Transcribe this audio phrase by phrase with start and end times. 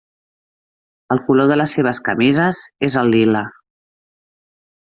[1.15, 3.47] El color de les seves camises és el lila.